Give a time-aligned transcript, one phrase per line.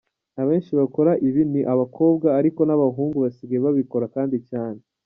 [0.41, 4.79] Abenshi bakora ibi ni abakobwa ariko n’abahungu basigaye babikora kandi cyane.